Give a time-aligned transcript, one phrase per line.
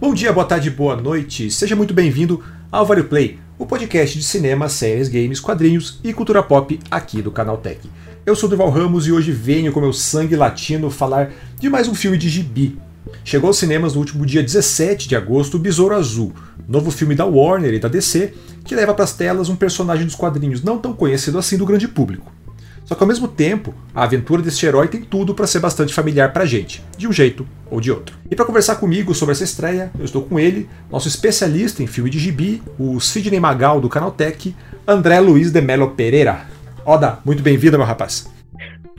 [0.00, 1.50] Bom dia, boa tarde, boa noite.
[1.50, 2.40] Seja muito bem-vindo
[2.70, 7.32] ao Vale Play, o podcast de cinema, séries, games, quadrinhos e cultura pop aqui do
[7.32, 7.80] Canal Tech.
[8.24, 11.96] Eu sou Durval Ramos e hoje venho com meu sangue latino falar de mais um
[11.96, 12.78] filme de gibi.
[13.24, 16.32] Chegou aos cinemas no último dia 17 de agosto Besouro Azul,
[16.68, 18.34] novo filme da Warner e da DC,
[18.64, 21.88] que leva para as telas um personagem dos quadrinhos não tão conhecido assim do grande
[21.88, 22.37] público.
[22.88, 26.32] Só que ao mesmo tempo, a aventura deste herói tem tudo para ser bastante familiar
[26.32, 28.16] pra gente, de um jeito ou de outro.
[28.30, 32.08] E para conversar comigo sobre essa estreia, eu estou com ele, nosso especialista em filme
[32.08, 34.56] de gibi, o Sidney Magal do Canaltech,
[34.86, 36.46] André Luiz de Melo Pereira.
[36.82, 38.37] Oda, muito bem-vindo, meu rapaz.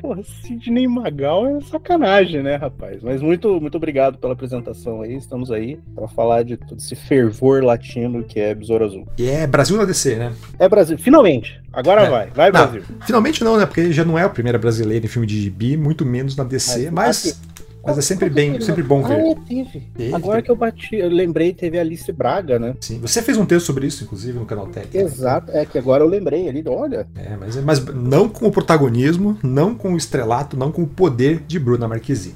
[0.02, 3.02] Porra, Sidney Magal é sacanagem, né, rapaz?
[3.02, 5.16] Mas muito, muito obrigado pela apresentação aí.
[5.16, 9.08] Estamos aí para falar de todo esse fervor latino que é Besouro Azul.
[9.18, 10.34] E é Brasil na DC, né?
[10.58, 11.60] É Brasil, finalmente.
[11.74, 12.10] Agora é.
[12.10, 12.84] vai, vai não, Brasil.
[13.06, 13.66] Finalmente não, né?
[13.66, 16.90] Porque já não é a primeira brasileira em filme de gibi, muito menos na DC,
[16.92, 17.42] mas, mas
[17.90, 19.20] mas é sempre bem, sempre bom ver.
[19.20, 19.90] Ah, teve.
[19.96, 20.16] teve.
[20.16, 22.76] Agora que eu bati, eu lembrei, teve a Alice Braga, né?
[22.82, 23.00] Sim.
[23.00, 24.96] Você fez um texto sobre isso, inclusive, no canal Tech.
[24.96, 27.08] Exato, é que agora eu lembrei ali, olha.
[27.16, 31.44] É, mas, mas não com o protagonismo, não com o estrelato, não com o poder
[31.48, 32.36] de Bruna Marquezine.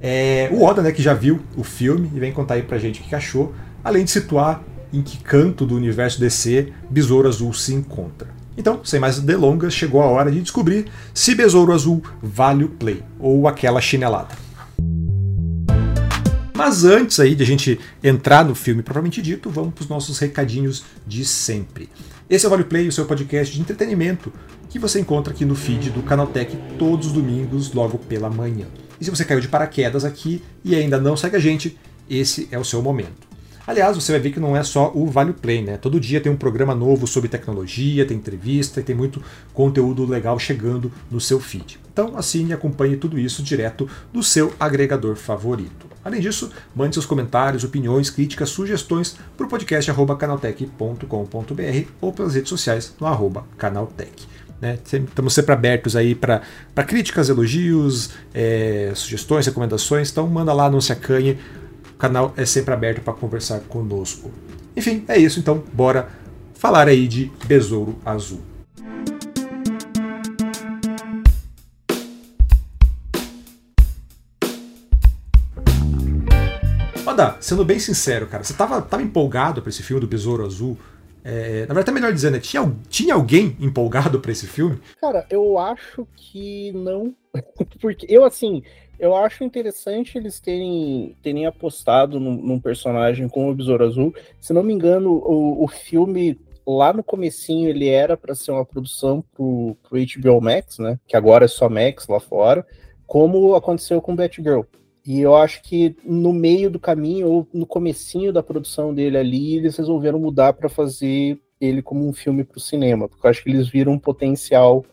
[0.00, 3.00] É, o Oda, né, que já viu o filme e vem contar aí pra gente
[3.00, 4.62] o que achou, além de situar
[4.92, 8.28] em que canto do universo DC Besouro Azul se encontra.
[8.56, 13.02] Então, sem mais delongas, chegou a hora de descobrir se Besouro Azul vale o play
[13.18, 14.34] ou aquela chinelada.
[16.62, 20.18] Mas antes aí de a gente entrar no filme propriamente dito, vamos para os nossos
[20.18, 21.88] recadinhos de sempre.
[22.28, 24.30] Esse é o Vale Play, o seu podcast de entretenimento
[24.68, 28.66] que você encontra aqui no feed do Canaltech todos os domingos, logo pela manhã.
[29.00, 31.78] E se você caiu de paraquedas aqui e ainda não segue a gente,
[32.10, 33.26] esse é o seu momento.
[33.66, 35.78] Aliás, você vai ver que não é só o Vale Play, né?
[35.78, 39.22] Todo dia tem um programa novo sobre tecnologia, tem entrevista e tem muito
[39.54, 41.80] conteúdo legal chegando no seu feed.
[41.90, 45.89] Então assine e acompanhe tudo isso direto do seu agregador favorito.
[46.04, 52.48] Além disso, mande seus comentários, opiniões, críticas, sugestões para o podcast canaltech.com.br ou pelas redes
[52.48, 54.26] sociais no arroba canaltech.
[54.60, 54.78] Né?
[54.84, 56.42] Estamos sempre abertos aí para
[56.86, 61.38] críticas, elogios, é, sugestões, recomendações, então manda lá, não se acanhe,
[61.94, 64.30] o canal é sempre aberto para conversar conosco.
[64.76, 66.08] Enfim, é isso, então bora
[66.54, 68.49] falar aí de Besouro Azul.
[77.40, 80.76] Sendo bem sincero, cara, você tava, tava empolgado para esse filme do Besouro Azul?
[81.22, 82.40] É, na verdade, é melhor dizendo, né?
[82.40, 84.78] tinha, tinha alguém empolgado para esse filme?
[85.00, 87.14] Cara, eu acho que não.
[87.80, 88.62] Porque eu, assim,
[88.98, 94.14] eu acho interessante eles terem, terem apostado num, num personagem como o Besouro Azul.
[94.40, 98.64] Se não me engano, o, o filme lá no comecinho ele era para ser uma
[98.64, 100.98] produção pro, pro HBO Max, né?
[101.06, 102.66] Que agora é só Max lá fora,
[103.06, 104.62] como aconteceu com Batgirl.
[105.04, 109.56] E eu acho que no meio do caminho, ou no comecinho da produção dele ali,
[109.56, 113.42] eles resolveram mudar para fazer ele como um filme para o cinema, porque eu acho
[113.42, 114.84] que eles viram um potencial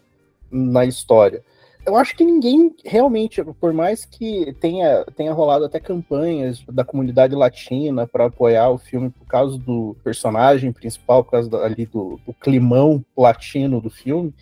[0.51, 1.43] na história.
[1.85, 7.33] Eu acho que ninguém realmente, por mais que tenha, tenha rolado até campanhas da comunidade
[7.33, 12.33] latina para apoiar o filme por causa do personagem principal, por causa ali do, do
[12.33, 14.33] climão latino do filme,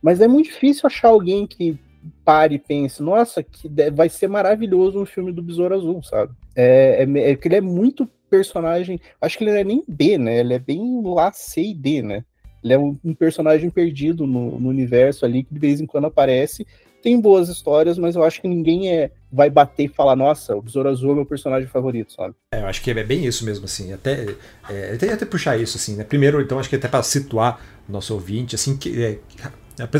[0.00, 1.78] mas é muito difícil achar alguém que
[2.24, 6.32] pare e pense, nossa, que vai ser maravilhoso um filme do Besouro Azul, sabe?
[6.56, 9.00] É, é, é que ele é muito personagem.
[9.20, 10.40] Acho que ele não é nem B, né?
[10.40, 12.24] Ele é bem lá C e D, né?
[12.62, 16.06] Ele é um, um personagem perdido no, no, universo ali, que de vez em quando
[16.06, 16.66] aparece.
[17.02, 20.62] Tem boas histórias, mas eu acho que ninguém é, vai bater e falar, nossa, o
[20.62, 22.34] Besouro Azul é meu personagem favorito, sabe?
[22.50, 23.92] É, eu acho que é bem isso mesmo, assim.
[23.92, 24.34] Até,
[24.70, 26.04] é, até, até puxar isso, assim, né?
[26.04, 29.18] Primeiro, então, acho que até para situar nosso ouvinte, assim, que, é,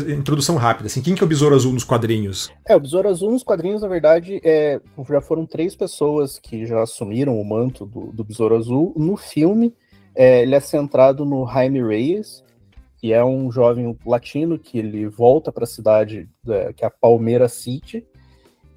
[0.07, 2.49] Introdução rápida, assim, quem que é o Besouro Azul nos quadrinhos?
[2.65, 6.81] É, o Besouro Azul nos quadrinhos, na verdade, é, já foram três pessoas que já
[6.81, 8.93] assumiram o manto do, do Besouro Azul.
[8.95, 9.73] No filme,
[10.15, 12.41] é, ele é centrado no Jaime Reyes,
[12.97, 16.91] que é um jovem latino que ele volta para a cidade, é, que é a
[16.91, 18.05] Palmeira City,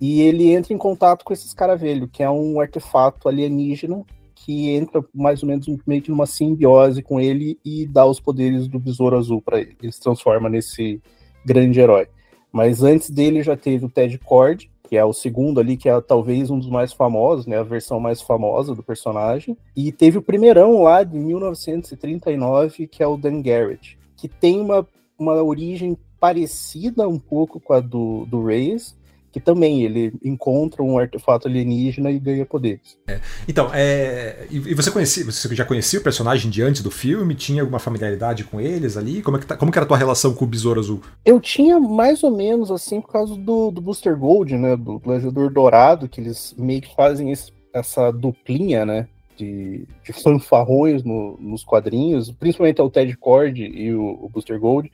[0.01, 4.05] e ele entra em contato com esse escaravelho, que é um artefato alienígena
[4.49, 8.67] que entra mais ou menos meio que numa simbiose com ele e dá os poderes
[8.67, 9.77] do Besouro Azul para ele.
[9.83, 11.03] Ele se transforma nesse
[11.45, 12.09] grande herói.
[12.51, 16.01] Mas antes dele já teve o Ted Cord, que é o segundo ali, que é
[16.01, 19.55] talvez um dos mais famosos, né, a versão mais famosa do personagem.
[19.77, 24.89] E teve o primeirão lá de 1939, que é o Dan Garrett, que tem uma,
[25.19, 28.97] uma origem parecida um pouco com a do, do Reyes,
[29.39, 32.99] que também ele encontra um artefato alienígena e ganha poderes.
[33.07, 33.21] É.
[33.47, 34.47] Então, é...
[34.51, 37.35] e você conhecia, você já conhecia o personagem de antes do filme?
[37.35, 39.23] Tinha alguma familiaridade com eles ali?
[39.23, 39.57] Como, é que tá...
[39.57, 41.01] Como que era a tua relação com o Besouro Azul?
[41.25, 45.53] Eu tinha mais ou menos assim por causa do, do Booster Gold, né, do Planejador
[45.53, 49.09] Dourado, que eles meio que fazem esse, essa duplinha, né?
[49.39, 54.91] de, de fanfarrões no, nos quadrinhos, principalmente o Ted Cord e o, o Booster Gold,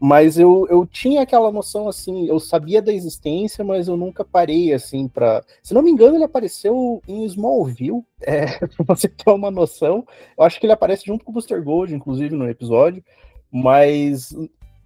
[0.00, 4.72] mas eu, eu tinha aquela noção assim, eu sabia da existência, mas eu nunca parei
[4.72, 5.44] assim para.
[5.62, 10.06] Se não me engano, ele apareceu em Smallville, é, pra você ter uma noção.
[10.36, 13.02] Eu acho que ele aparece junto com o Booster Gold, inclusive, no episódio,
[13.50, 14.32] mas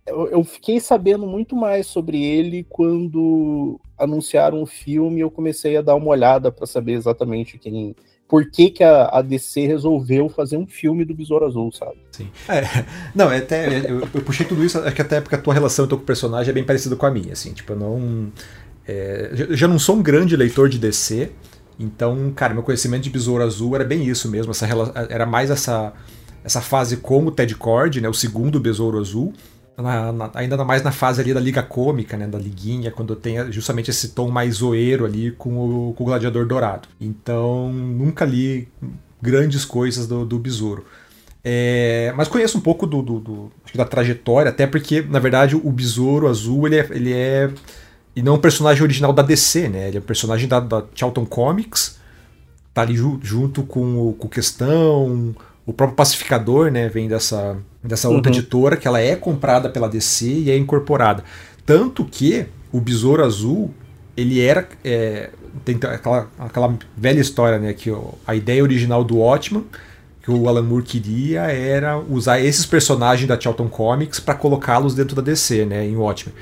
[0.06, 5.20] eu, fiquei sabendo muito mais sobre ele quando anunciaram o filme.
[5.20, 7.94] Eu comecei a dar uma olhada para saber exatamente quem
[8.32, 11.98] por que, que a, a, DC resolveu fazer um filme do Besouro Azul, sabe?
[12.12, 12.30] Sim.
[12.48, 12.62] É,
[13.14, 13.80] não, é até.
[13.80, 16.50] Eu, eu, puxei tudo isso, acho que até porque a tua relação com o personagem
[16.50, 18.32] é bem parecida com a minha, assim, tipo, eu não.
[18.88, 21.30] É, eu já não sou um grande leitor de DC,
[21.78, 24.66] então, cara, meu conhecimento de Besouro Azul era bem isso mesmo, essa,
[25.10, 25.92] era mais essa,
[26.42, 29.34] essa fase como Ted Cord, né, o segundo Besouro Azul,
[29.76, 33.50] na, na, ainda mais na fase ali da liga cômica, né, da liguinha, quando tem
[33.50, 36.88] justamente esse tom mais zoeiro ali com o, com o Gladiador Dourado.
[37.00, 38.68] Então, nunca li
[39.20, 40.84] grandes coisas do, do Besouro.
[41.44, 45.70] É, mas conheço um pouco do, do, do da trajetória, até porque, na verdade, o
[45.72, 47.50] Besouro Azul ele é, ele é.
[48.14, 49.88] E não é um personagem original da DC, né?
[49.88, 51.98] Ele é um personagem da, da Charlton Comics.
[52.74, 55.34] Tá ali ju, junto com o, com Questão,
[55.66, 56.88] o próprio Pacificador, né?
[56.88, 58.38] Vem dessa, dessa outra uhum.
[58.38, 61.24] editora, que ela é comprada pela DC e é incorporada.
[61.66, 63.70] Tanto que o Besouro Azul,
[64.16, 64.68] ele era.
[64.84, 65.30] É,
[65.64, 67.72] tem aquela, aquela velha história, né?
[67.72, 69.64] Que ó, a ideia original do Watchman,
[70.22, 75.14] que o Alan Moore queria, era usar esses personagens da Charlton Comics para colocá-los dentro
[75.14, 75.86] da DC, né?
[75.86, 76.34] Em Watchmen.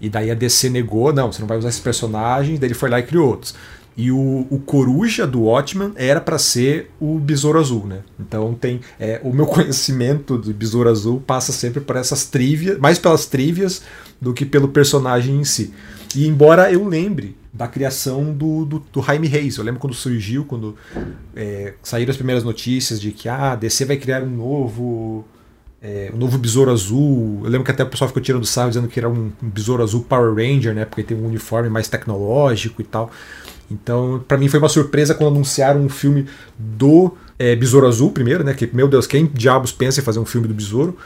[0.00, 2.90] E daí a DC negou, não, você não vai usar esses personagens, daí ele foi
[2.90, 3.54] lá e criou outros.
[3.96, 8.00] E o, o coruja do Watchman era para ser o Besouro Azul, né?
[8.18, 12.98] Então tem é, o meu conhecimento do Besouro Azul passa sempre por essas trivias, mais
[12.98, 13.82] pelas trivias
[14.20, 15.72] do que pelo personagem em si.
[16.14, 20.44] E embora eu lembre da criação do, do, do Jaime Reis, eu lembro quando surgiu,
[20.44, 20.76] quando
[21.36, 25.24] é, saíram as primeiras notícias de que ah, a DC vai criar um novo
[25.84, 27.42] é, novo Besouro Azul.
[27.44, 29.82] Eu lembro que até o pessoal ficou tirando sarro dizendo que era um, um Besouro
[29.82, 30.86] Azul Power Ranger, né?
[30.86, 33.10] Porque tem um uniforme mais tecnológico e tal.
[33.70, 36.26] Então, para mim foi uma surpresa quando anunciaram um filme
[36.58, 38.54] do é, Besouro Azul primeiro, né?
[38.54, 40.96] Que, meu Deus, quem diabos pensa em fazer um filme do Besouro?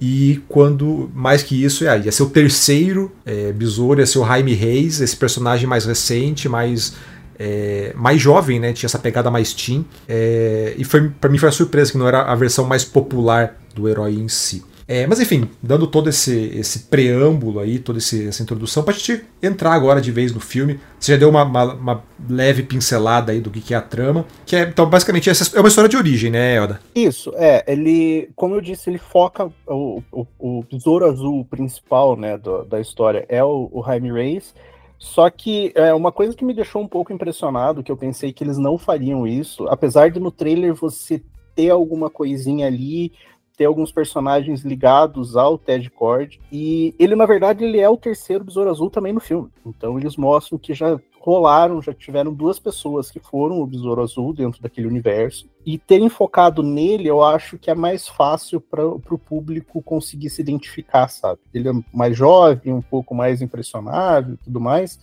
[0.00, 4.26] E quando, mais que isso, é, ia ser o terceiro é, Besouro, ia ser o
[4.26, 6.94] Jaime Reis, esse personagem mais recente, mais,
[7.38, 8.72] é, mais jovem, né?
[8.72, 9.86] Tinha essa pegada mais teen.
[10.06, 13.58] É, e foi para mim foi uma surpresa que não era a versão mais popular
[13.74, 14.62] do herói em si.
[14.88, 19.24] É, mas enfim, dando todo esse, esse preâmbulo aí, toda essa introdução, para a gente
[19.42, 20.78] entrar agora de vez no filme.
[20.98, 24.24] Você já deu uma, uma, uma leve pincelada aí do que, que, é a trama.
[24.44, 26.80] Que é, então, basicamente, essa é uma história de origem, né, Elda?
[26.94, 27.64] Isso, é.
[27.66, 29.50] Ele, como eu disse, ele foca.
[29.66, 34.54] O, o, o azul principal né, do, da história é o, o Jaime Reis.
[34.98, 38.42] Só que é uma coisa que me deixou um pouco impressionado, que eu pensei que
[38.42, 41.22] eles não fariam isso, apesar de no trailer você
[41.54, 43.12] ter alguma coisinha ali,
[43.56, 46.38] ter alguns personagens ligados ao Ted Cord.
[46.52, 49.48] E ele, na verdade, ele é o terceiro Besouro Azul também no filme.
[49.64, 54.32] Então eles mostram que já rolaram, já tiveram duas pessoas que foram o Besouro Azul
[54.32, 55.48] dentro daquele universo.
[55.64, 60.40] E terem focado nele, eu acho que é mais fácil para o público conseguir se
[60.40, 61.40] identificar, sabe?
[61.52, 65.00] Ele é mais jovem, um pouco mais impressionável e tudo mais.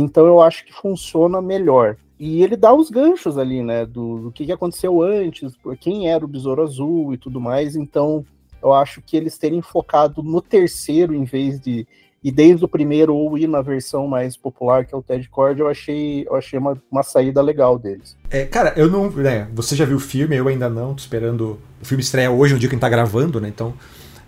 [0.00, 1.96] Então eu acho que funciona melhor.
[2.18, 3.84] E ele dá os ganchos ali, né?
[3.84, 7.76] Do, do que, que aconteceu antes, quem era o Besouro Azul e tudo mais.
[7.76, 8.24] Então,
[8.62, 11.86] eu acho que eles terem focado no terceiro em vez de
[12.24, 15.60] e desde o primeiro ou ir na versão mais popular que é o Ted Cord,
[15.60, 18.16] eu achei, eu achei uma, uma saída legal deles.
[18.30, 21.60] É, cara, eu não, né, você já viu o filme, eu ainda não, tô esperando
[21.82, 23.48] o filme estreia hoje, no dia que a gente tá gravando, né?
[23.48, 23.74] Então,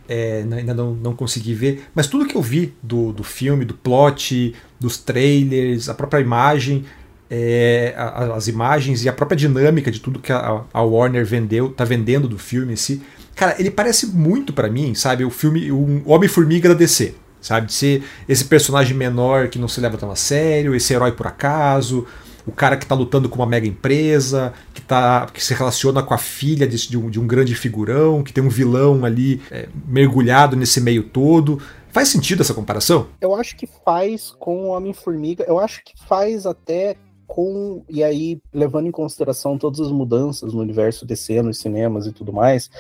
[0.07, 3.73] é, ainda não, não consegui ver, mas tudo que eu vi do, do filme, do
[3.73, 6.85] plot, dos trailers, a própria imagem,
[7.31, 11.85] é, as imagens e a própria dinâmica de tudo que a, a Warner vendeu, tá
[11.85, 13.03] vendendo do filme em si.
[13.35, 17.75] Cara, ele parece muito para mim, sabe, o filme um Homem-Formiga da DC, sabe, de
[17.75, 22.07] ser esse personagem menor que não se leva tão a sério, esse herói por acaso,
[22.47, 26.15] o cara que está lutando com uma mega empresa, que, tá, que se relaciona com
[26.15, 29.69] a filha de, de, um, de um grande figurão, que tem um vilão ali é,
[29.87, 31.61] mergulhado nesse meio todo.
[31.97, 33.09] Faz sentido essa comparação?
[33.23, 35.47] Eu acho que faz com o Homem-Formiga.
[35.49, 36.95] Eu acho que faz até
[37.27, 42.13] com e aí levando em consideração todas as mudanças no universo DC, nos cinemas e
[42.13, 42.71] tudo mais,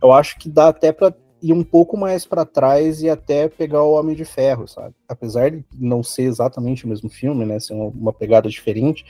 [0.00, 1.12] eu acho que dá até para
[1.42, 4.94] ir um pouco mais para trás e até pegar o Homem de Ferro, sabe?
[5.08, 9.04] Apesar de não ser exatamente o mesmo filme, né, ser uma, pegada diferente,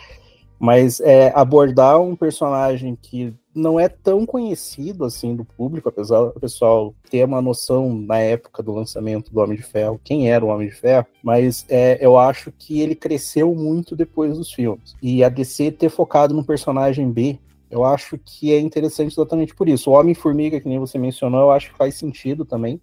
[0.59, 6.41] mas é, abordar um personagem que não é tão conhecido assim do público, apesar do
[6.41, 10.49] pessoal ter uma noção na época do lançamento do Homem de Ferro, quem era o
[10.49, 14.95] Homem de Ferro, mas é, eu acho que ele cresceu muito depois dos filmes.
[15.03, 17.39] E a DC ter focado no personagem B,
[17.71, 19.91] Eu acho que é interessante exatamente por isso.
[19.91, 22.81] O Homem-Formiga, que nem você mencionou, eu acho que faz sentido também,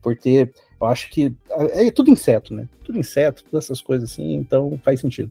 [0.00, 0.50] porque
[0.80, 2.66] eu acho que é, é tudo inseto, né?
[2.82, 5.30] Tudo inseto, todas essas coisas assim, então faz sentido.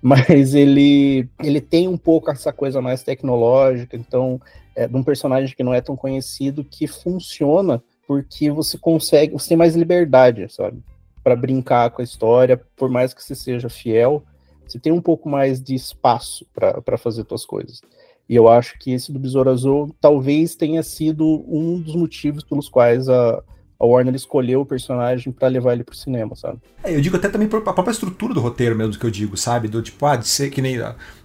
[0.00, 4.40] Mas ele, ele tem um pouco essa coisa mais tecnológica, então,
[4.74, 9.50] é, de um personagem que não é tão conhecido, que funciona porque você consegue, você
[9.50, 10.82] tem mais liberdade, sabe?
[11.22, 14.22] Para brincar com a história, por mais que você seja fiel,
[14.66, 17.82] você tem um pouco mais de espaço para fazer suas coisas.
[18.28, 22.68] E eu acho que esse do Besouro Azul talvez tenha sido um dos motivos pelos
[22.68, 23.42] quais a,
[23.80, 26.58] a Warner escolheu o personagem para levar ele pro cinema, sabe?
[26.82, 29.68] É, eu digo até também a própria estrutura do roteiro mesmo que eu digo, sabe?
[29.68, 30.78] Do tipo, ah, de ser que nem.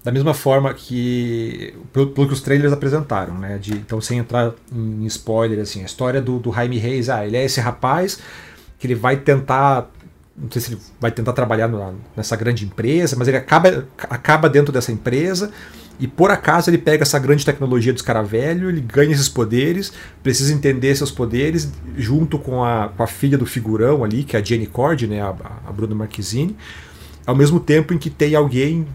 [0.04, 1.74] Da mesma forma que.
[1.92, 3.58] Pelo, pelo que os trailers apresentaram, né?
[3.58, 7.38] De, então, sem entrar em spoiler, assim, a história do, do Jaime Reis, ah, ele
[7.38, 8.20] é esse rapaz
[8.78, 9.90] que ele vai tentar
[10.36, 11.70] não sei se ele vai tentar trabalhar
[12.18, 15.52] nessa grande empresa, mas ele acaba, acaba dentro dessa empresa
[16.00, 19.94] e por acaso ele pega essa grande tecnologia dos cara velho, ele ganha esses poderes,
[20.22, 24.40] precisa entender seus poderes, junto com a, com a filha do figurão ali, que é
[24.40, 25.30] a Jenny Cord, né, a,
[25.68, 26.56] a Bruna Marquezine,
[27.26, 28.88] ao mesmo tempo em que tem alguém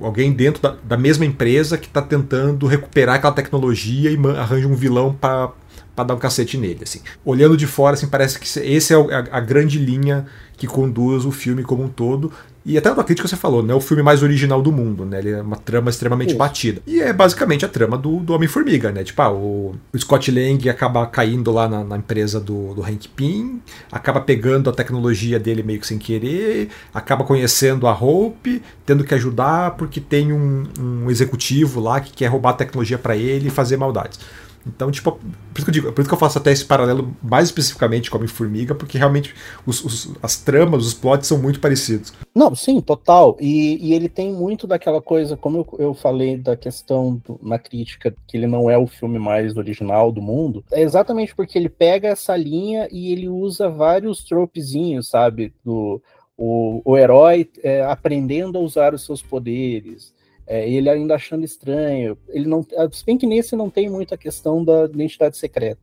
[0.00, 4.74] alguém dentro da, da mesma empresa que está tentando recuperar aquela tecnologia e arranja um
[4.74, 5.50] vilão para
[5.98, 6.80] para dar um cacete nele.
[6.82, 7.00] Assim.
[7.24, 10.26] Olhando de fora, assim, parece que esse é a, a, grande linha
[10.56, 12.32] que conduz o filme como um todo.
[12.64, 13.74] E até na crítica você falou, né?
[13.74, 15.18] O filme mais original do mundo, né?
[15.18, 16.38] Ele é uma trama extremamente Isso.
[16.38, 16.82] batida.
[16.86, 19.02] E é basicamente a trama do, do Homem-Formiga, né?
[19.02, 23.08] Tipo, ah, o, o, Scott Lang acaba caindo lá na, na, empresa do, do Hank
[23.08, 29.02] Pym, acaba pegando a tecnologia dele meio que sem querer, acaba conhecendo a Hope, tendo
[29.02, 33.48] que ajudar porque tem um, um executivo lá que quer roubar a tecnologia para ele
[33.48, 34.20] e fazer maldades.
[34.68, 35.20] Então, tipo, por
[35.56, 38.16] isso que eu digo, por isso que eu faço até esse paralelo mais especificamente com
[38.16, 39.34] Homem-Formiga, porque realmente
[39.66, 42.12] os, os, as tramas, os plots são muito parecidos.
[42.34, 43.36] Não, sim, total.
[43.40, 47.58] E, e ele tem muito daquela coisa, como eu, eu falei da questão do, na
[47.58, 51.68] crítica, que ele não é o filme mais original do mundo, é exatamente porque ele
[51.68, 55.52] pega essa linha e ele usa vários tropezinhos, sabe?
[55.64, 56.02] Do,
[56.36, 60.16] o, o herói é, aprendendo a usar os seus poderes
[60.48, 62.16] é, ele ainda achando estranho.
[62.28, 65.82] Ele não, se bem que nesse não tem muita questão da identidade secreta,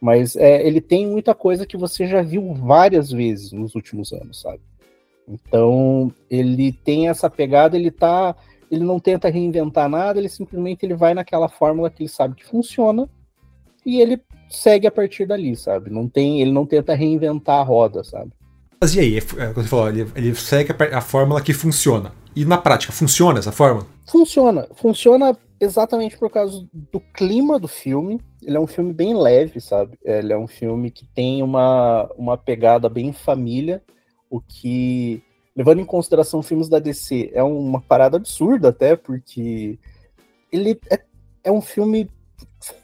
[0.00, 4.40] mas é, ele tem muita coisa que você já viu várias vezes nos últimos anos,
[4.40, 4.60] sabe?
[5.28, 8.36] Então ele tem essa pegada, ele tá,
[8.70, 12.46] ele não tenta reinventar nada, ele simplesmente ele vai naquela fórmula que ele sabe que
[12.46, 13.10] funciona
[13.84, 15.90] e ele segue a partir dali, sabe?
[15.90, 18.30] Não tem, ele não tenta reinventar a roda, sabe?
[18.86, 22.12] Mas e aí, é, é você falou, ele, ele segue a, a fórmula que funciona.
[22.36, 23.84] E na prática, funciona essa forma?
[24.06, 24.68] Funciona.
[24.76, 28.20] Funciona exatamente por causa do clima do filme.
[28.40, 29.98] Ele é um filme bem leve, sabe?
[30.04, 33.82] Ele é um filme que tem uma, uma pegada bem família,
[34.30, 35.20] o que,
[35.56, 39.80] levando em consideração filmes da DC, é uma parada absurda até, porque
[40.52, 41.00] ele é,
[41.42, 42.08] é um filme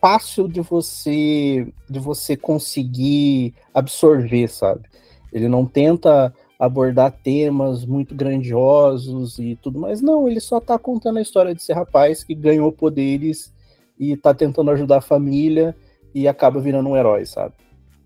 [0.01, 4.91] fácil de você de você conseguir absorver, sabe?
[5.33, 10.01] Ele não tenta abordar temas muito grandiosos e tudo mais.
[10.01, 13.53] Não, ele só tá contando a história desse rapaz que ganhou poderes
[13.99, 15.75] e tá tentando ajudar a família
[16.15, 17.55] e acaba virando um herói, sabe?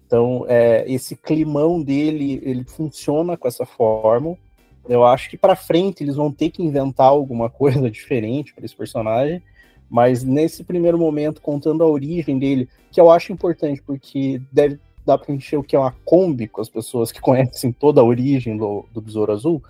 [0.06, 4.38] Então, é, esse climão dele, ele funciona com essa forma.
[4.88, 8.76] Eu acho que para frente eles vão ter que inventar alguma coisa diferente para esse
[8.76, 9.42] personagem,
[9.90, 15.16] mas nesse primeiro momento, contando a origem dele, que eu acho importante, porque deve dá
[15.16, 18.56] para encher o que é uma Kombi com as pessoas que conhecem toda a origem
[18.56, 19.62] do, do Besouro Azul.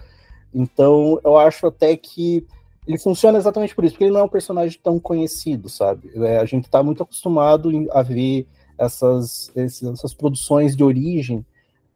[0.54, 2.46] Então, eu acho até que
[2.86, 6.10] ele funciona exatamente por isso, porque ele não é um personagem tão conhecido, sabe?
[6.16, 8.46] É, a gente está muito acostumado a ver
[8.78, 11.44] essas, essas produções de origem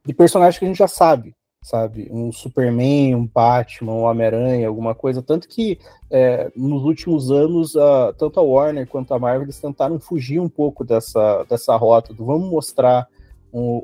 [0.05, 2.09] de personagens que a gente já sabe, sabe?
[2.11, 5.23] Um Superman, um Batman, um Homem-Aranha, alguma coisa.
[5.23, 5.79] Tanto que
[6.11, 10.49] é, nos últimos anos, a, tanto a Warner quanto a Marvel eles tentaram fugir um
[10.49, 13.07] pouco dessa, dessa rota do vamos mostrar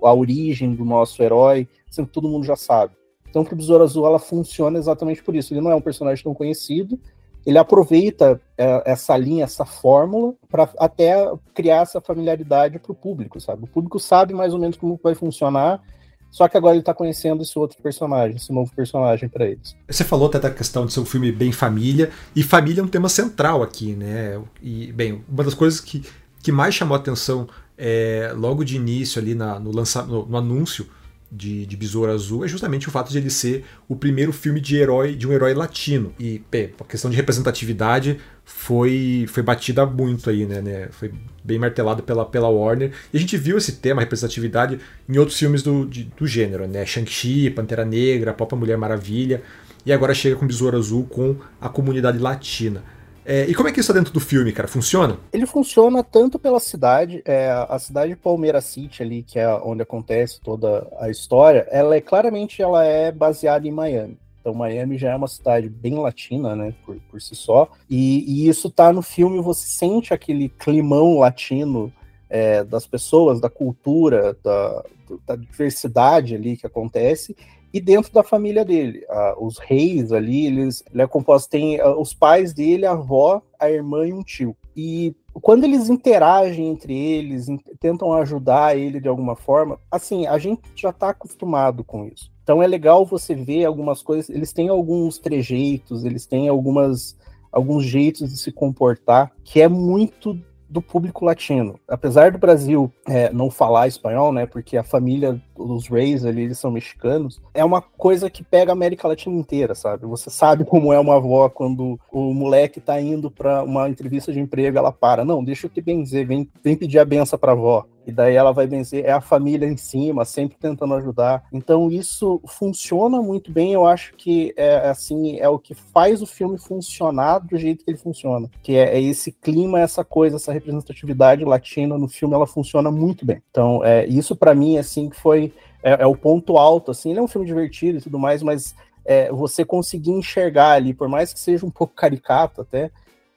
[0.02, 2.94] a origem do nosso herói, que todo mundo já sabe.
[3.28, 5.52] Então, o Besouro Azul ela funciona exatamente por isso.
[5.52, 6.98] Ele não é um personagem tão conhecido,
[7.44, 11.14] ele aproveita é, essa linha, essa fórmula, para até
[11.54, 13.64] criar essa familiaridade para o público, sabe?
[13.64, 15.80] O público sabe mais ou menos como vai funcionar,
[16.28, 19.76] só que agora ele está conhecendo esse outro personagem, esse novo personagem para eles.
[19.88, 22.88] Você falou até da questão de ser um filme bem família, e família é um
[22.88, 24.42] tema central aqui, né?
[24.60, 26.02] E, bem, uma das coisas que,
[26.42, 27.46] que mais chamou a atenção
[27.78, 30.86] é, logo de início ali na, no, lança, no, no anúncio
[31.30, 34.76] de, de Besouro Azul é justamente o fato de ele ser o primeiro filme de
[34.76, 36.12] herói de um herói latino.
[36.18, 40.88] E bem, a questão de representatividade foi, foi batida muito aí, né, né?
[40.92, 42.92] Foi bem martelada pela, pela Warner.
[43.12, 44.78] E a gente viu esse tema, representatividade,
[45.08, 46.86] em outros filmes do, de, do gênero, né?
[46.86, 49.42] Shang-Chi, Pantera Negra, a própria Mulher Maravilha.
[49.84, 52.82] E agora chega com Besouro Azul com a comunidade latina.
[53.26, 54.68] É, e como é que isso é dentro do filme, cara?
[54.68, 55.18] Funciona?
[55.32, 59.82] Ele funciona tanto pela cidade, é, a cidade de Palmeira City ali, que é onde
[59.82, 64.16] acontece toda a história, ela é claramente ela é baseada em Miami.
[64.40, 67.68] Então, Miami já é uma cidade bem latina, né, por, por si só.
[67.90, 71.92] E, e isso tá no filme, você sente aquele climão latino
[72.30, 74.84] é, das pessoas, da cultura, da,
[75.26, 77.36] da, diversidade ali que acontece
[77.76, 79.04] e dentro da família dele.
[79.38, 84.06] os reis ali, eles, ele é composto, tem os pais dele, a avó, a irmã
[84.06, 84.56] e um tio.
[84.74, 90.62] E quando eles interagem entre eles, tentam ajudar ele de alguma forma, assim, a gente
[90.74, 92.32] já está acostumado com isso.
[92.42, 97.14] Então é legal você ver algumas coisas, eles têm alguns trejeitos, eles têm algumas
[97.52, 101.78] alguns jeitos de se comportar que é muito do público latino.
[101.88, 106.58] Apesar do Brasil é, não falar espanhol, né, porque a família dos Reis ali, eles
[106.58, 110.06] são mexicanos, é uma coisa que pega a América Latina inteira, sabe?
[110.06, 114.40] Você sabe como é uma avó quando o moleque tá indo para uma entrevista de
[114.40, 117.86] emprego, ela para, não, deixa eu te benzer, vem, vem pedir a benção pra avó
[118.06, 121.44] e daí ela vai vencer, é a família em cima, sempre tentando ajudar.
[121.52, 126.26] Então isso funciona muito bem, eu acho que é assim, é o que faz o
[126.26, 130.52] filme funcionar do jeito que ele funciona, que é, é esse clima, essa coisa, essa
[130.52, 133.42] representatividade latina no filme, ela funciona muito bem.
[133.50, 137.18] Então, é, isso para mim assim que foi é, é, o ponto alto, assim, ele
[137.18, 141.32] é um filme divertido e tudo mais, mas é, você conseguir enxergar ali, por mais
[141.32, 142.90] que seja um pouco caricato até,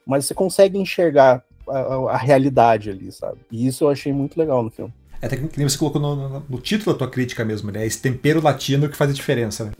[0.05, 3.37] mas você consegue enxergar a, a, realidade ali, sabe?
[3.51, 4.93] E isso eu achei muito legal no filme.
[5.21, 7.85] É até que você colocou no, no, no, título da tua crítica mesmo, né?
[7.85, 9.71] Esse tempero latino que faz a diferença, né?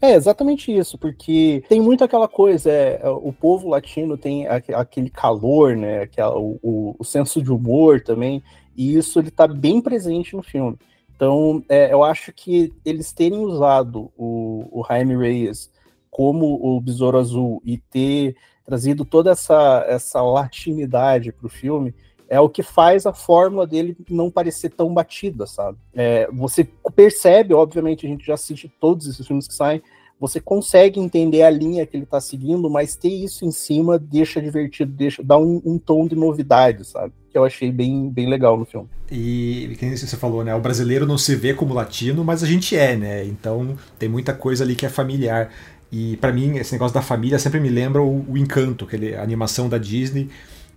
[0.00, 4.46] É, é exatamente isso, porque tem muito aquela coisa, é, é o povo latino tem
[4.46, 6.02] aquele calor, né?
[6.02, 8.42] Aquela, o, o, o senso de humor também,
[8.76, 10.76] e isso ele tá bem presente no filme.
[11.16, 15.70] Então, é, eu acho que eles terem usado o, o Jaime Reyes
[16.12, 21.94] como o Besouro Azul e ter trazido toda essa, essa latinidade para o filme,
[22.28, 25.78] é o que faz a fórmula dele não parecer tão batida, sabe?
[25.94, 29.82] É, você percebe, obviamente, a gente já assiste todos esses filmes que saem,
[30.20, 34.40] você consegue entender a linha que ele está seguindo, mas ter isso em cima deixa
[34.40, 37.12] divertido, deixa dá um, um, tom de novidade, sabe?
[37.30, 38.88] Que eu achei bem, bem legal no filme.
[39.10, 40.54] E que você falou, né?
[40.54, 43.24] O brasileiro não se vê como latino, mas a gente é, né?
[43.24, 45.50] Então tem muita coisa ali que é familiar.
[45.92, 49.22] E para mim, esse negócio da família sempre me lembra o, o Encanto, aquele, a
[49.22, 50.30] animação da Disney,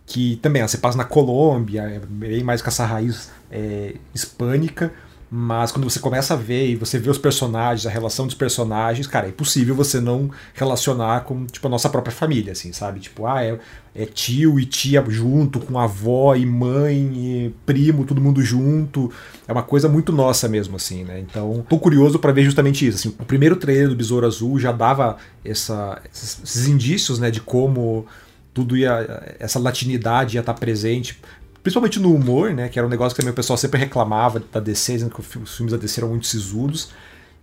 [0.05, 4.93] que também ó, você passa na Colômbia, é bem mais com essa raiz é, hispânica,
[5.37, 9.05] mas quando você começa a ver e você vê os personagens, a relação dos personagens,
[9.05, 13.01] cara, é impossível você não relacionar com, tipo, a nossa própria família, assim, sabe?
[13.01, 13.59] Tipo, ah, é,
[13.93, 19.11] é tio e tia junto, com avó e mãe e primo, todo mundo junto.
[19.45, 21.19] É uma coisa muito nossa mesmo, assim, né?
[21.19, 22.97] Então, tô curioso para ver justamente isso.
[22.99, 28.05] Assim, o primeiro trailer do Besouro Azul já dava essa, esses, indícios, né, de como
[28.53, 29.35] tudo ia.
[29.37, 31.19] essa latinidade ia estar presente
[31.65, 32.69] principalmente no humor, né?
[32.69, 35.55] Que era um negócio que também o pessoal sempre reclamava da DC, dizendo que os
[35.55, 36.91] filmes da DC eram muito sisudos.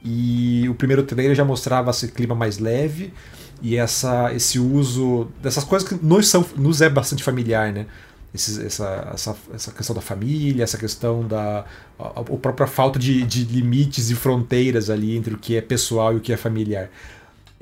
[0.00, 3.12] E o primeiro trailer já mostrava esse clima mais leve
[3.61, 7.87] e essa, esse uso dessas coisas que nos, são, nos é bastante familiar, né?
[8.32, 11.64] Esse, essa, essa, essa questão da família, essa questão da
[11.98, 16.14] a, a própria falta de, de limites e fronteiras ali entre o que é pessoal
[16.14, 16.88] e o que é familiar.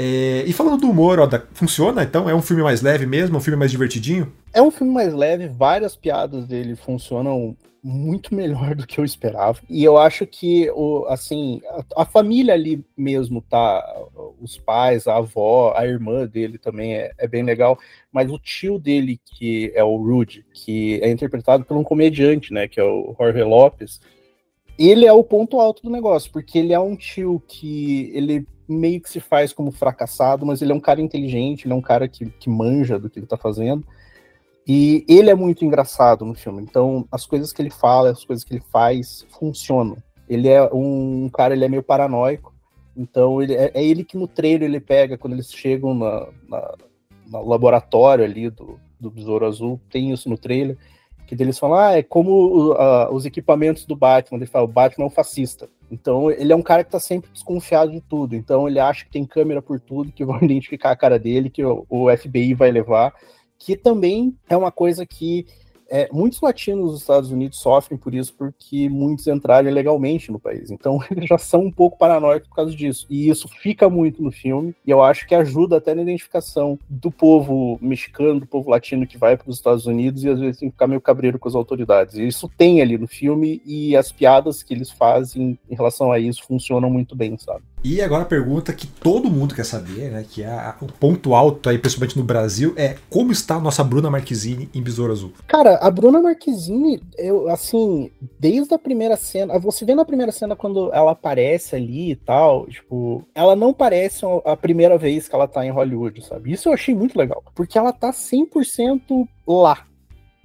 [0.02, 2.02] É, e falando do humor, ó, da, funciona?
[2.02, 4.32] Então é um filme mais leve mesmo, um filme mais divertidinho?
[4.50, 9.60] É um filme mais leve, várias piadas dele funcionam muito melhor do que eu esperava.
[9.68, 13.84] E eu acho que o, assim, a, a, família ali mesmo tá,
[14.40, 17.78] os pais, a avó, a irmã dele também é, é, bem legal,
[18.10, 22.66] mas o tio dele que é o Rudy, que é interpretado por um comediante, né,
[22.66, 24.00] que é o Jorge Lopes,
[24.78, 29.00] ele é o ponto alto do negócio, porque ele é um tio que ele meio
[29.00, 32.08] que se faz como fracassado, mas ele é um cara inteligente, ele é um cara
[32.08, 33.84] que, que manja do que ele tá fazendo.
[34.66, 36.62] E ele é muito engraçado no filme.
[36.62, 39.96] Então, as coisas que ele fala, as coisas que ele faz, funcionam.
[40.28, 42.54] Ele é um, um cara, ele é meio paranoico.
[42.96, 46.74] Então, ele, é, é, ele que no trailer ele pega, quando eles chegam na, na,
[47.26, 50.76] no laboratório ali do, do Besouro Azul, tem isso no trailer,
[51.26, 54.38] que eles falam, ah, é como uh, os equipamentos do Batman.
[54.38, 55.68] Ele fala, o Batman é um fascista.
[55.90, 58.36] Então, ele é um cara que tá sempre desconfiado de tudo.
[58.36, 61.64] Então, ele acha que tem câmera por tudo, que vão identificar a cara dele, que
[61.64, 63.12] o, o FBI vai levar.
[63.58, 65.46] Que também é uma coisa que
[65.90, 70.70] é, muitos latinos dos Estados Unidos sofrem por isso, porque muitos entraram ilegalmente no país.
[70.70, 73.06] Então, eles já são um pouco paranoicos por causa disso.
[73.10, 77.10] E isso fica muito no filme, e eu acho que ajuda até na identificação do
[77.10, 80.68] povo mexicano, do povo latino que vai para os Estados Unidos e às vezes tem
[80.68, 82.14] que ficar meio cabreiro com as autoridades.
[82.14, 86.18] E isso tem ali no filme, e as piadas que eles fazem em relação a
[86.18, 87.62] isso funcionam muito bem, sabe?
[87.82, 90.22] E agora a pergunta que todo mundo quer saber, né?
[90.28, 94.10] Que é o ponto alto aí, principalmente no Brasil, é como está a nossa Bruna
[94.10, 95.32] Marquezine em Besouro Azul?
[95.46, 100.54] Cara, a Bruna Marquezine, eu, assim, desde a primeira cena, você vê na primeira cena
[100.54, 105.48] quando ela aparece ali e tal, tipo, ela não parece a primeira vez que ela
[105.48, 106.52] tá em Hollywood, sabe?
[106.52, 109.86] Isso eu achei muito legal, porque ela tá 100% lá,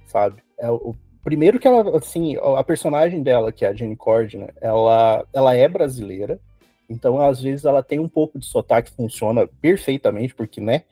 [0.06, 0.42] sabe?
[0.58, 4.48] É o primeiro que ela, assim, a personagem dela, que é a Jenny Cord, né,
[4.58, 6.40] ela, ela é brasileira,
[6.88, 10.82] então, às vezes, ela tem um pouco de sotaque, funciona perfeitamente, porque, né?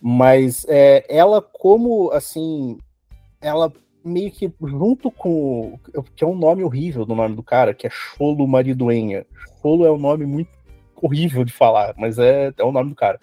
[0.00, 2.78] Mas é, ela, como, assim,
[3.40, 3.72] ela
[4.04, 5.78] meio que junto com.
[6.14, 9.24] que é um nome horrível do nome do cara, que é Cholo Mariduenha.
[9.62, 10.50] Cholo é um nome muito
[11.00, 13.18] horrível de falar, mas é, é o nome do cara.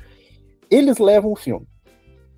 [0.70, 1.68] Eles levam o filme.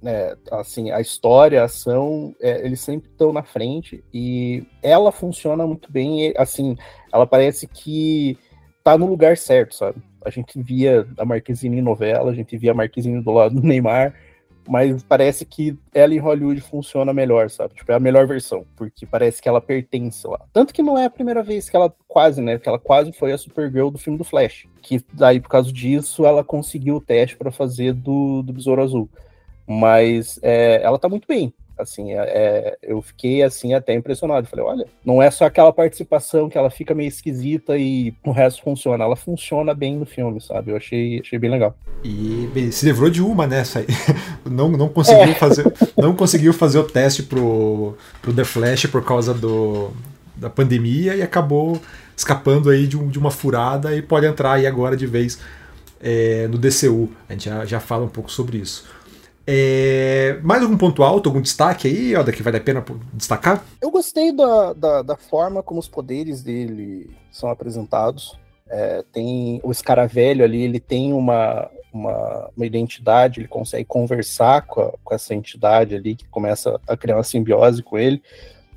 [0.02, 5.66] Né, assim, a história, a ação, é, eles sempre estão na frente e ela funciona
[5.66, 6.34] muito bem.
[6.36, 6.76] Assim,
[7.12, 8.38] ela parece que
[8.84, 10.02] tá no lugar certo, sabe?
[10.24, 13.62] A gente via a Marquezine em novela, a gente via a Marquezine do lado do
[13.66, 14.14] Neymar,
[14.68, 17.74] mas parece que ela em Hollywood funciona melhor, sabe?
[17.76, 20.40] Tipo, é a melhor versão, porque parece que ela pertence lá.
[20.54, 22.58] Tanto que não é a primeira vez que ela quase, né?
[22.58, 24.66] Que ela quase foi a Supergirl do filme do Flash.
[24.82, 29.10] Que daí, por causa disso, ela conseguiu o teste para fazer do, do Besouro Azul.
[29.68, 31.54] Mas é, ela tá muito bem.
[31.78, 34.48] Assim, é, é, eu fiquei assim até impressionado.
[34.48, 38.62] Falei, olha, não é só aquela participação que ela fica meio esquisita e o resto
[38.62, 39.04] funciona.
[39.04, 40.72] Ela funciona bem no filme, sabe?
[40.72, 41.76] Eu achei, achei bem legal.
[42.04, 43.88] E bem, se livrou de uma nessa aí.
[44.46, 45.36] Não, não conseguiu é.
[45.36, 49.92] fazer, não conseguiu fazer o teste pro, pro The Flash por causa do,
[50.36, 51.82] da pandemia e acabou
[52.16, 55.40] escapando aí de, um, de uma furada e pode entrar aí agora de vez
[56.02, 57.10] é, no DCU.
[57.28, 58.86] A gente já, já fala um pouco sobre isso.
[59.46, 63.64] É, mais algum ponto alto, algum destaque aí, Oda, que vale a pena destacar?
[63.82, 68.38] Eu gostei da, da, da forma como os poderes dele são apresentados.
[68.70, 74.82] É, tem o escaravelho ali, ele tem uma, uma, uma, identidade, ele consegue conversar com,
[74.82, 78.24] a, com essa entidade ali, que começa a criar uma simbiose com ele.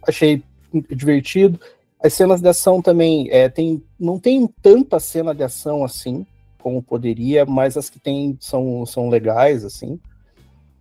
[0.06, 0.42] Achei
[0.90, 1.60] divertido.
[2.02, 6.26] As cenas de ação também, é, tem, não tem tanta cena de ação assim,
[6.58, 9.98] como poderia, mas as que tem são, são legais, assim.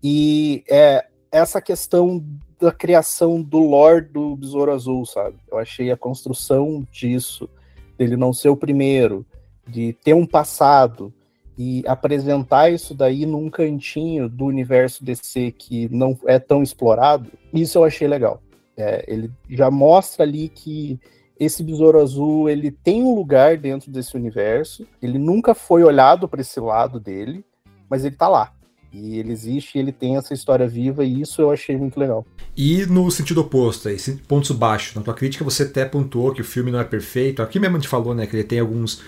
[0.03, 2.23] E é essa questão
[2.59, 5.37] da criação do lore do Besouro Azul, sabe?
[5.51, 7.49] Eu achei a construção disso,
[7.97, 9.25] dele não ser o primeiro,
[9.67, 11.13] de ter um passado
[11.57, 17.77] e apresentar isso daí num cantinho do universo DC que não é tão explorado, isso
[17.77, 18.41] eu achei legal.
[18.77, 20.99] É, ele já mostra ali que
[21.39, 24.85] esse besouro azul ele tem um lugar dentro desse universo.
[25.01, 27.45] Ele nunca foi olhado para esse lado dele,
[27.89, 28.53] mas ele tá lá.
[28.95, 32.25] E ele existe, ele tem essa história viva e isso eu achei muito legal.
[32.55, 34.95] E no sentido oposto, aí, pontos baixos.
[34.95, 37.41] Na tua crítica você até pontuou que o filme não é perfeito.
[37.41, 39.01] Aqui mesmo a gente falou, né, que ele tem alguns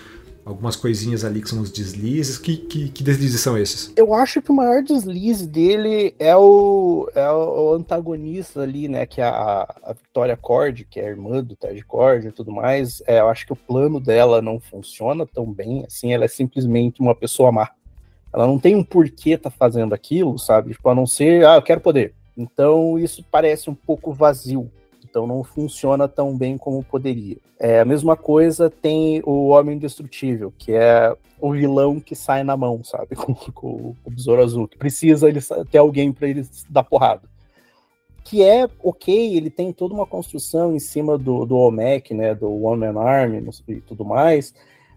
[0.48, 2.38] algumas coisinhas ali que são os deslizes.
[2.38, 3.92] Que, que, que, deslizes são esses?
[3.96, 9.04] Eu acho que o maior deslize dele é o, é o antagonista ali, né?
[9.04, 12.50] Que é a, a Victoria Cord, que é a irmã do Ted Cord e tudo
[12.50, 13.02] mais.
[13.06, 15.84] É, eu acho que o plano dela não funciona tão bem.
[15.86, 17.70] Assim, ela é simplesmente uma pessoa má.
[18.32, 20.72] Ela não tem um porquê tá fazendo aquilo, sabe?
[20.72, 22.14] Tipo, a não ser, ah, eu quero poder.
[22.36, 24.70] Então isso parece um pouco vazio.
[25.04, 27.38] Então não funciona tão bem como poderia.
[27.58, 32.56] É a mesma coisa tem o Homem Indestrutível, que é o vilão que sai na
[32.56, 33.16] mão, sabe?
[33.16, 37.22] Com, com o Besouro Azul, que precisa ele ter alguém para ele dar porrada.
[38.22, 42.34] Que é ok, ele tem toda uma construção em cima do, do OMEC, né?
[42.34, 44.52] Do One Man Army e tudo mais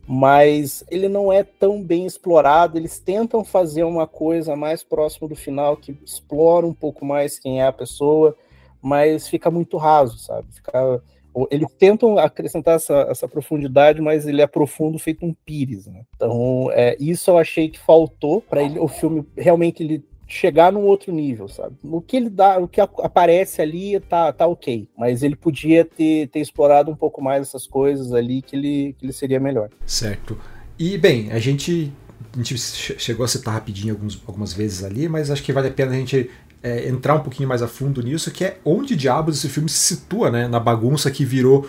[0.08, 2.78] mas ele não é tão bem explorado.
[2.78, 7.62] Eles tentam fazer uma coisa mais próxima do final que explora um pouco mais quem
[7.62, 8.36] é a pessoa,
[8.82, 10.48] mas fica muito raso, sabe?
[10.52, 11.02] Fica,
[11.50, 16.04] eles tentam acrescentar essa, essa, profundidade, mas ele é profundo feito um pires, né?
[16.16, 21.12] Então, é, isso eu achei que faltou para o filme realmente ele chegar num outro
[21.12, 21.76] nível, sabe?
[21.84, 26.28] O que ele dá, o que aparece ali tá, tá ok, mas ele podia ter,
[26.30, 29.70] ter explorado um pouco mais essas coisas ali que ele, que ele seria melhor.
[29.86, 30.38] Certo.
[30.80, 31.92] E bem, a gente,
[32.34, 35.72] a gente chegou a citar rapidinho alguns, algumas vezes ali, mas acho que vale a
[35.72, 36.30] pena a gente
[36.64, 39.96] é, entrar um pouquinho mais a fundo nisso, que é onde diabos esse filme se
[39.96, 40.48] situa, né?
[40.48, 41.68] Na bagunça que virou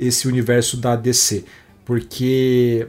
[0.00, 1.44] esse universo da DC.
[1.84, 2.88] Porque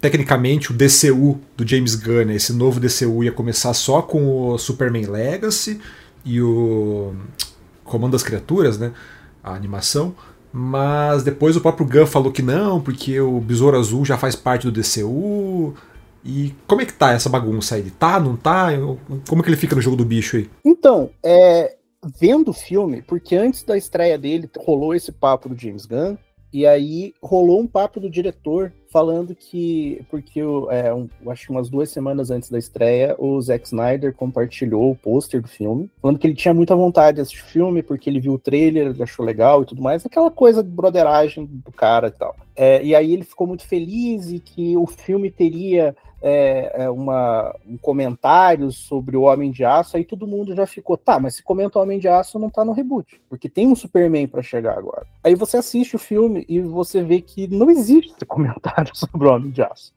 [0.00, 5.06] tecnicamente o DCU do James Gunn, esse novo DCU ia começar só com o Superman
[5.06, 5.80] Legacy
[6.24, 7.14] e o
[7.84, 8.92] Comando das Criaturas, né?
[9.42, 10.14] A animação.
[10.52, 14.70] Mas depois o próprio Gunn falou que não, porque o Besouro Azul já faz parte
[14.70, 15.74] do DCU.
[16.24, 17.90] E como é que tá essa bagunça aí?
[17.90, 18.68] Tá, não tá?
[19.28, 20.48] Como é que ele fica no jogo do bicho aí?
[20.64, 21.76] Então, é,
[22.18, 26.16] vendo o filme, porque antes da estreia dele rolou esse papo do James Gunn,
[26.54, 30.38] E aí rolou um papo do diretor falando que, porque
[30.70, 34.94] é, um, acho que umas duas semanas antes da estreia, o Zack Snyder compartilhou o
[34.94, 38.20] pôster do filme, falando que ele tinha muita vontade de assistir o filme, porque ele
[38.20, 42.06] viu o trailer, ele achou legal e tudo mais, aquela coisa de broderagem do cara
[42.06, 42.36] e tal.
[42.54, 47.54] É, e aí ele ficou muito feliz e que o filme teria é, é, uma,
[47.68, 51.42] um comentário sobre o Homem de Aço, aí todo mundo já ficou, tá, mas se
[51.42, 54.78] comenta o Homem de Aço não tá no reboot, porque tem um Superman para chegar
[54.78, 55.06] agora.
[55.22, 59.50] Aí você assiste o filme e você vê que não existe comentário sobre o Homem
[59.50, 59.92] de Aço.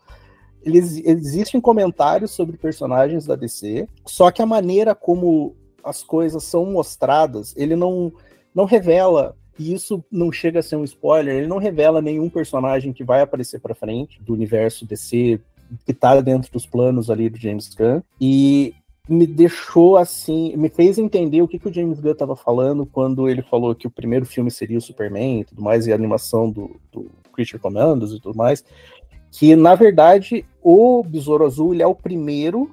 [0.62, 6.66] Eles, existem comentários sobre personagens da DC, só que a maneira como as coisas são
[6.66, 8.12] mostradas, ele não,
[8.54, 12.92] não revela e isso não chega a ser um spoiler, ele não revela nenhum personagem
[12.92, 15.40] que vai aparecer para frente do universo DC
[15.86, 18.02] que tá dentro dos planos ali do James Gunn.
[18.20, 18.74] E
[19.08, 23.30] me deixou assim, me fez entender o que, que o James Gunn estava falando quando
[23.30, 26.50] ele falou que o primeiro filme seria o Superman e tudo mais, e a animação
[26.50, 28.64] do, do Creature Commandos e tudo mais.
[29.32, 32.72] Que na verdade o Besouro Azul ele é o primeiro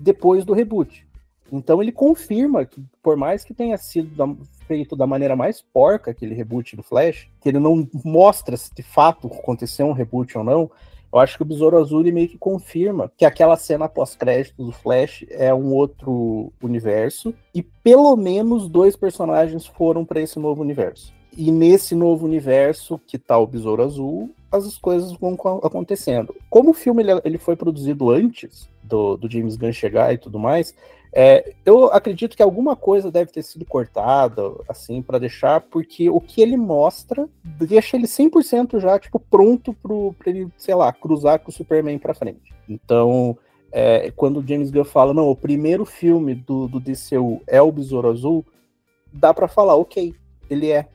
[0.00, 1.06] depois do reboot.
[1.52, 4.32] Então ele confirma que, por mais que tenha sido da,
[4.66, 8.82] feito da maneira mais porca aquele reboot do Flash, que ele não mostra se de
[8.82, 10.70] fato aconteceu um reboot ou não,
[11.12, 15.24] eu acho que o Besouro Azul meio que confirma que aquela cena pós-crédito do Flash
[15.30, 21.12] é um outro universo e pelo menos dois personagens foram para esse novo universo.
[21.36, 26.34] E nesse novo universo que tá o Besouro Azul, as coisas vão acontecendo.
[26.48, 30.38] Como o filme ele, ele foi produzido antes do, do James Gunn chegar e tudo
[30.38, 30.74] mais,
[31.12, 36.20] é, eu acredito que alguma coisa deve ter sido cortada, assim, para deixar, porque o
[36.20, 41.50] que ele mostra deixa ele 100% já, tipo, pronto para ele, sei lá, cruzar com
[41.50, 42.54] o Superman para frente.
[42.68, 43.36] Então,
[43.72, 47.72] é, quando o James Gunn fala, não, o primeiro filme do, do DCU é o
[47.72, 48.46] Besouro Azul,
[49.12, 50.14] dá para falar, ok,
[50.48, 50.86] ele é.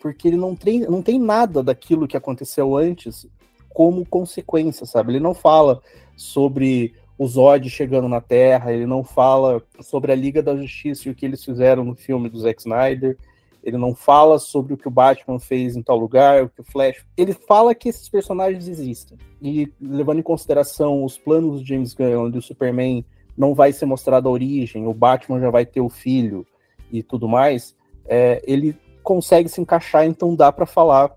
[0.00, 3.26] Porque ele não tem, não tem nada daquilo que aconteceu antes
[3.68, 5.12] como consequência, sabe?
[5.12, 5.82] Ele não fala
[6.16, 11.10] sobre o Zod chegando na Terra, ele não fala sobre a Liga da Justiça e
[11.10, 13.18] o que eles fizeram no filme do Zack Snyder,
[13.62, 16.64] ele não fala sobre o que o Batman fez em tal lugar, o que o
[16.64, 17.04] Flash.
[17.16, 19.18] Ele fala que esses personagens existem.
[19.42, 23.04] E levando em consideração os planos do James Gunn, onde o Superman
[23.36, 26.46] não vai ser mostrado a origem, o Batman já vai ter o filho
[26.90, 27.76] e tudo mais,
[28.06, 31.14] é, ele consegue se encaixar, então dá para falar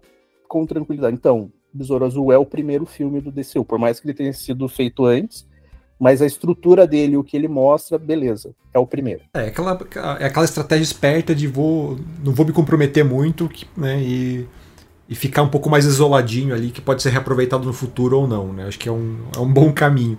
[0.48, 1.16] com tranquilidade.
[1.16, 4.68] Então, Besouro Azul é o primeiro filme do DCU, por mais que ele tenha sido
[4.68, 5.48] feito antes,
[6.02, 9.22] mas a estrutura dele, o que ele mostra, beleza, é o primeiro.
[9.36, 9.80] É aquela,
[10.20, 14.48] é aquela estratégia esperta de vou, não vou me comprometer muito né, e,
[15.08, 18.52] e ficar um pouco mais isoladinho ali, que pode ser reaproveitado no futuro ou não.
[18.52, 18.66] Né?
[18.66, 20.18] Acho que é um, é um bom caminho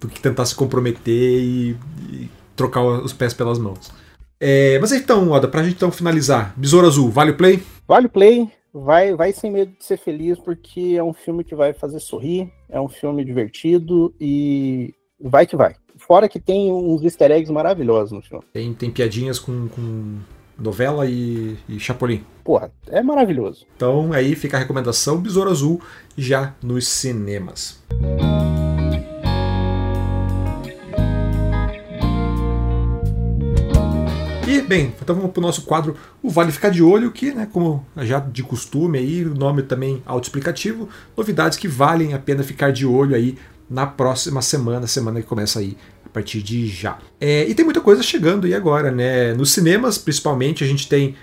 [0.00, 1.76] do que tentar se comprometer e,
[2.10, 3.92] e trocar os pés pelas mãos.
[4.40, 7.62] É, mas então, Oda, pra gente então finalizar, Besouro Azul, vale o play?
[7.86, 11.54] Vale o play, vai, vai sem medo de ser feliz, porque é um filme que
[11.54, 15.76] vai fazer sorrir, é um filme divertido e vai que vai.
[15.96, 18.44] Fora que tem uns easter eggs maravilhosos no filme.
[18.52, 20.18] Tem, tem piadinhas com, com
[20.58, 22.24] novela e, e Chapolin.
[22.42, 23.64] Porra, é maravilhoso.
[23.76, 25.80] Então aí fica a recomendação Besouro Azul
[26.16, 27.80] já nos cinemas.
[34.46, 37.48] E, bem, então vamos para o nosso quadro O Vale Ficar de Olho, que, né,
[37.50, 42.70] como já de costume aí, o nome também autoexplicativo, novidades que valem a pena ficar
[42.70, 43.38] de olho aí
[43.72, 46.98] na próxima semana, semana que começa aí a partir de já.
[47.18, 49.32] É, e tem muita coisa chegando aí agora, né?
[49.32, 51.16] Nos cinemas, principalmente, a gente tem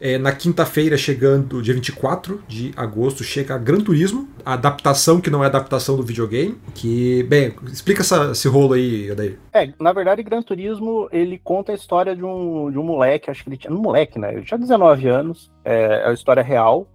[0.00, 5.44] é, na quinta-feira, chegando, dia 24 de agosto, chega Gran Turismo, a adaptação que não
[5.44, 6.58] é adaptação do videogame.
[6.74, 9.38] Que, bem, explica essa, esse rolo aí, Adair.
[9.52, 13.44] É, na verdade, Gran Turismo ele conta a história de um, de um moleque, acho
[13.44, 13.72] que ele tinha.
[13.72, 14.32] Um moleque, né?
[14.32, 16.88] Ele tinha 19 anos, é, é a história real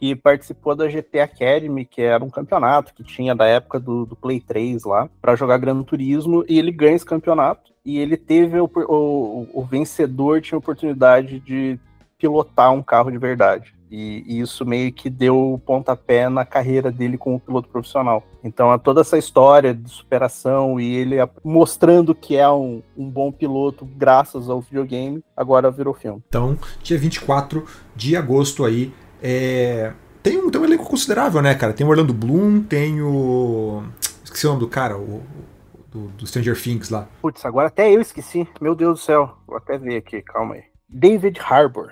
[0.00, 4.16] que participou da GT Academy, que era um campeonato que tinha da época do, do
[4.16, 7.70] Play 3 lá, para jogar Gran Turismo, e ele ganha esse campeonato.
[7.84, 11.78] E ele teve o, o, o vencedor tinha a oportunidade de
[12.18, 13.74] pilotar um carro de verdade.
[13.90, 18.22] E, e, isso meio que deu pontapé na carreira dele como piloto profissional.
[18.42, 23.84] Então, toda essa história de superação e ele mostrando que é um, um bom piloto
[23.84, 26.22] graças ao videogame, agora virou filme.
[26.28, 31.72] Então, dia 24 de agosto aí, é, tem, um, tem um elenco considerável, né, cara?
[31.72, 33.82] Tem o Orlando Bloom, tem o.
[34.24, 35.22] Esqueci o nome do cara, o,
[35.90, 37.08] do, do Stranger Things lá.
[37.20, 38.46] Putz, agora até eu esqueci.
[38.60, 39.36] Meu Deus do céu.
[39.46, 40.64] Vou até ver aqui, calma aí.
[40.88, 41.90] David Harbour.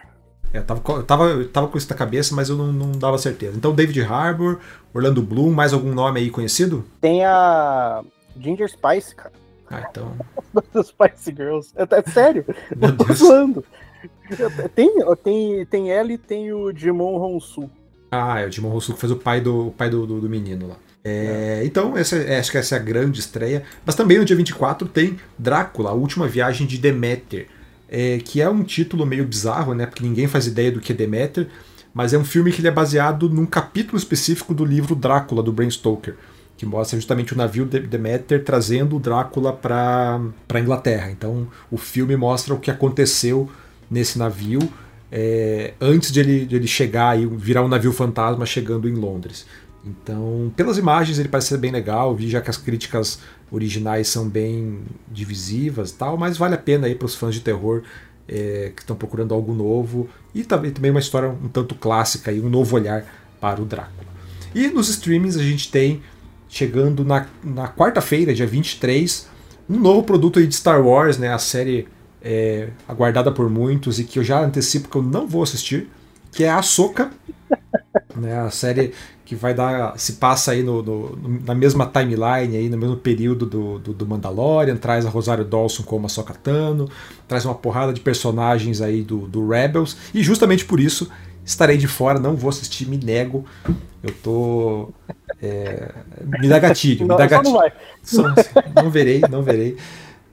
[0.53, 3.57] É, tava, tava, tava com isso na cabeça, mas eu não, não dava certeza.
[3.57, 4.59] Então, David Harbour,
[4.95, 6.85] Orlando Bloom, mais algum nome aí conhecido?
[7.01, 8.03] Tem a
[8.37, 9.33] Ginger Spice, cara.
[9.71, 10.17] Ah, então.
[10.83, 11.73] Spice Girls.
[11.77, 12.45] É, é sério.
[12.75, 13.19] Meu Deus.
[13.19, 13.65] Tô zoando.
[14.75, 14.91] Tem,
[15.25, 17.71] tem, tem ela e tem o Jimon Honsu.
[18.11, 20.29] Ah, é o Jimon Hosu que faz o pai do, o pai do, do, do
[20.29, 20.77] menino lá.
[21.05, 23.63] É, então, essa, é, acho que essa é a grande estreia.
[23.85, 27.47] Mas também no dia 24 tem Drácula, a última viagem de Deméter,
[27.89, 29.87] é, que é um título meio bizarro, né?
[29.87, 31.49] Porque ninguém faz ideia do que é Deméter,
[31.95, 35.53] mas é um filme que ele é baseado num capítulo específico do livro Drácula, do
[35.53, 36.17] Bram Stoker,
[36.57, 40.21] que mostra justamente o navio de Deméter trazendo o Drácula para
[40.53, 41.11] a Inglaterra.
[41.11, 43.49] Então, o filme mostra o que aconteceu
[43.91, 44.61] nesse navio
[45.11, 49.47] é, antes de ele, de ele chegar e virar um navio fantasma chegando em Londres.
[49.85, 53.21] Então, pelas imagens ele parece ser bem legal, vi já que as críticas
[53.51, 57.41] originais são bem divisivas e tal, mas vale a pena aí para os fãs de
[57.41, 57.83] terror
[58.29, 62.41] é, que estão procurando algo novo e também, também uma história um tanto clássica e
[62.41, 63.05] um novo olhar
[63.41, 64.09] para o Drácula.
[64.55, 66.03] E nos streamings a gente tem,
[66.49, 69.27] chegando na, na quarta-feira, dia 23,
[69.71, 71.89] um novo produto aí de Star Wars, né, a série
[72.23, 75.89] é, aguardada por muitos e que eu já antecipo que eu não vou assistir,
[76.33, 77.11] que é a Ahsoka,
[78.17, 78.93] né, a série
[79.29, 83.45] que vai dar se passa aí no, no, na mesma timeline aí no mesmo período
[83.45, 86.89] do, do, do, Mandalorian traz a Rosário Dawson como a Sokatano
[87.27, 91.11] traz uma porrada de personagens aí do, do Rebels e justamente por isso
[91.45, 93.45] estarei de fora não vou assistir me nego
[94.03, 94.89] eu tô
[95.43, 95.93] é,
[96.41, 97.53] me dá gatilho me dá gatilho.
[97.53, 97.71] não,
[98.03, 98.35] só não,
[98.85, 99.77] não verei não verei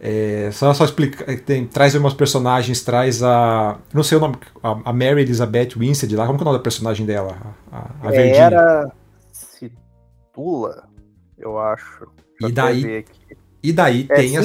[0.08, 3.80] é, só, só explicar, tem, traz umas personagens, traz a.
[3.92, 6.60] Não sei o nome, a, a Mary Elizabeth Winstead lá, como que é o nome
[6.60, 7.36] da personagem dela?
[7.72, 8.92] A, a Era
[9.32, 10.88] Citula,
[11.40, 12.08] eu acho.
[12.40, 13.04] E daí,
[13.64, 14.42] e daí é tem a,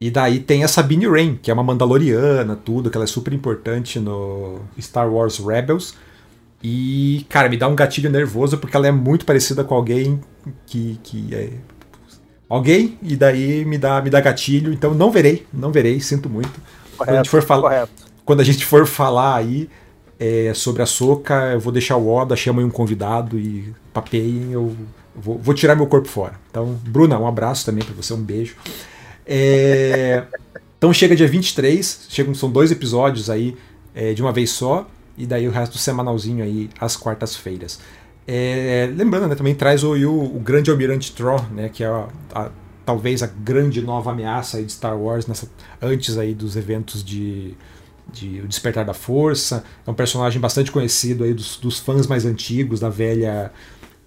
[0.00, 3.32] E daí tem a Sabine Wren, que é uma Mandaloriana, tudo, que ela é super
[3.32, 5.94] importante no Star Wars Rebels.
[6.60, 10.20] E, cara, me dá um gatilho nervoso porque ela é muito parecida com alguém
[10.66, 11.52] que, que é
[12.54, 14.72] alguém e daí me dá, me dá gatilho.
[14.74, 16.60] Então não verei, não verei, sinto muito.
[16.98, 17.88] Correto, quando, a gente for falar,
[18.26, 19.70] quando a gente for falar aí
[20.20, 24.52] é, sobre a Soca, eu vou deixar o Oda, chama aí um convidado e papeiem,
[24.52, 24.76] eu
[25.16, 26.34] vou, vou, tirar meu corpo fora.
[26.50, 28.54] Então, Bruna, um abraço também para você, um beijo.
[29.26, 30.22] É,
[30.76, 33.56] então chega dia 23, chegam, são dois episódios aí
[33.94, 34.86] é, de uma vez só,
[35.16, 37.80] e daí o resto semanalzinho aí às quartas-feiras.
[38.26, 42.08] É, lembrando, né, também traz o, o, o grande Almirante Tron, né, que é a,
[42.34, 42.50] a,
[42.84, 45.48] talvez a grande nova ameaça de Star Wars nessa,
[45.80, 47.54] antes aí dos eventos de,
[48.12, 49.64] de O Despertar da Força.
[49.86, 53.52] É um personagem bastante conhecido aí dos, dos fãs mais antigos da velha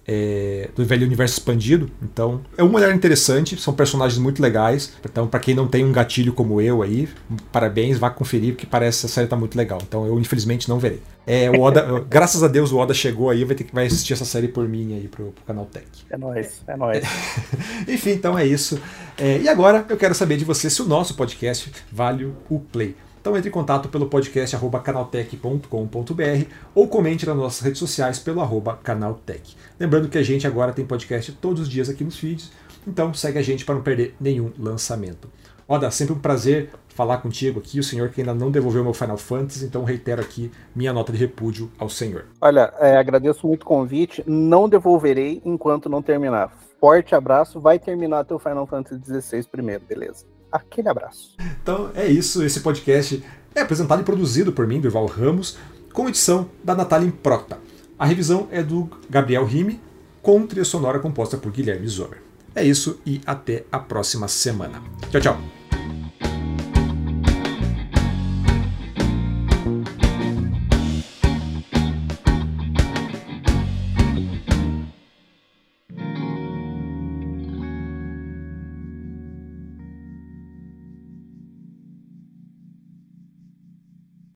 [0.06, 1.90] é, do velho universo expandido.
[2.02, 4.92] Então, é um olhar interessante, são personagens muito legais.
[5.04, 7.08] Então, para quem não tem um gatilho como eu aí,
[7.50, 9.80] parabéns, vá conferir, porque parece que a série tá muito legal.
[9.86, 11.02] Então, eu infelizmente não verei.
[11.26, 14.12] É, o Oda, graças a Deus o Oda chegou aí, vai ter que vai assistir
[14.12, 15.86] essa série por mim aí pro, pro canal Tech.
[16.08, 17.04] É nóis, é nóis.
[17.88, 18.80] Enfim, então é isso.
[19.18, 22.94] É, e agora eu quero saber de você se o nosso podcast vale o play.
[23.26, 28.78] Então entre em contato pelo podcast canaltech.com.br ou comente nas nossas redes sociais pelo arroba
[28.80, 29.56] canaltech.
[29.80, 32.52] Lembrando que a gente agora tem podcast todos os dias aqui nos feeds,
[32.86, 35.28] então segue a gente para não perder nenhum lançamento.
[35.66, 39.18] Oda, sempre um prazer falar contigo aqui, o senhor que ainda não devolveu meu Final
[39.18, 42.26] Fantasy, então reitero aqui minha nota de repúdio ao senhor.
[42.40, 46.56] Olha, é, agradeço muito o convite, não devolverei enquanto não terminar.
[46.78, 50.24] Forte abraço, vai terminar teu Final Fantasy XVI primeiro, beleza?
[50.56, 51.36] Aquele abraço.
[51.62, 53.22] Então é isso, esse podcast
[53.54, 55.58] é apresentado e produzido por mim, Durval Ramos,
[55.92, 57.58] com edição da Natália Improta.
[57.98, 59.80] A revisão é do Gabriel Rime,
[60.22, 62.22] com trilha sonora composta por Guilherme Zomer.
[62.54, 64.82] É isso e até a próxima semana.
[65.10, 65.65] Tchau, tchau.